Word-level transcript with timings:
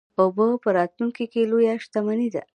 اوبه 0.21 0.47
په 0.63 0.69
راتلونکي 0.77 1.25
کې 1.31 1.49
لویه 1.51 1.75
شتمني 1.83 2.29
ده. 2.33 2.43